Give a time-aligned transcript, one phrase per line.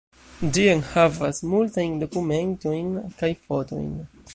[0.55, 3.91] Ĝi enhavas multajn dokumentojn kaj fotojn.